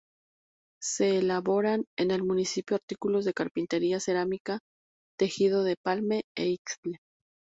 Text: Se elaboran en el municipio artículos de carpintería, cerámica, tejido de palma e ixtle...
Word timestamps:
Se 0.81 1.19
elaboran 1.19 1.85
en 1.95 2.09
el 2.09 2.23
municipio 2.23 2.73
artículos 2.75 3.23
de 3.23 3.35
carpintería, 3.35 3.99
cerámica, 3.99 4.57
tejido 5.15 5.63
de 5.63 5.75
palma 5.83 6.15
e 6.35 6.47
ixtle... 6.47 6.97